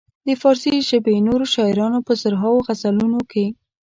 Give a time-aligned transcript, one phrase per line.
[0.27, 3.45] د فارسي ژبې نورو شاعرانو په زرهاوو غزلونو کې.